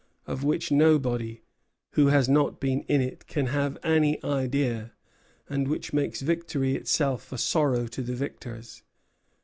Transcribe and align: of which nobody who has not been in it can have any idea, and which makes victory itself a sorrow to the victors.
of 0.25 0.43
which 0.43 0.71
nobody 0.71 1.43
who 1.91 2.07
has 2.07 2.27
not 2.27 2.59
been 2.59 2.81
in 2.87 3.01
it 3.01 3.27
can 3.27 3.45
have 3.45 3.77
any 3.83 4.17
idea, 4.23 4.93
and 5.47 5.67
which 5.67 5.93
makes 5.93 6.21
victory 6.23 6.75
itself 6.75 7.31
a 7.31 7.37
sorrow 7.37 7.85
to 7.85 8.01
the 8.01 8.15
victors. 8.15 8.81